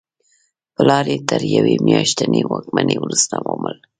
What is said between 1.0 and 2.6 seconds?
یې تر یوې میاشتنۍ